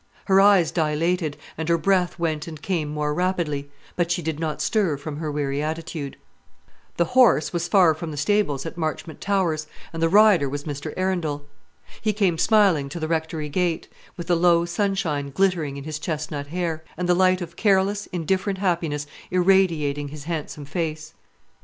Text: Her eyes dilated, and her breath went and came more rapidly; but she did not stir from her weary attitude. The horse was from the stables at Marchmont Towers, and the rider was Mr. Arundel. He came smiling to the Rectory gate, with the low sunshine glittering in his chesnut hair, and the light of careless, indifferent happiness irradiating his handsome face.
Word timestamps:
Her 0.25 0.41
eyes 0.41 0.71
dilated, 0.71 1.37
and 1.59 1.69
her 1.69 1.77
breath 1.77 2.17
went 2.17 2.47
and 2.47 2.59
came 2.59 2.89
more 2.89 3.13
rapidly; 3.13 3.69
but 3.95 4.09
she 4.09 4.23
did 4.23 4.39
not 4.39 4.59
stir 4.59 4.97
from 4.97 5.17
her 5.17 5.31
weary 5.31 5.61
attitude. 5.61 6.17
The 6.97 7.05
horse 7.13 7.53
was 7.53 7.67
from 7.67 8.09
the 8.09 8.17
stables 8.17 8.65
at 8.65 8.79
Marchmont 8.79 9.21
Towers, 9.21 9.67
and 9.93 10.01
the 10.01 10.09
rider 10.09 10.49
was 10.49 10.63
Mr. 10.63 10.91
Arundel. 10.97 11.43
He 12.01 12.13
came 12.13 12.39
smiling 12.39 12.89
to 12.89 12.99
the 12.99 13.07
Rectory 13.07 13.47
gate, 13.47 13.89
with 14.17 14.25
the 14.25 14.35
low 14.35 14.65
sunshine 14.65 15.29
glittering 15.29 15.77
in 15.77 15.83
his 15.83 15.99
chesnut 15.99 16.47
hair, 16.47 16.83
and 16.97 17.07
the 17.07 17.13
light 17.13 17.39
of 17.39 17.55
careless, 17.55 18.07
indifferent 18.07 18.57
happiness 18.57 19.05
irradiating 19.29 20.07
his 20.07 20.23
handsome 20.23 20.65
face. 20.65 21.13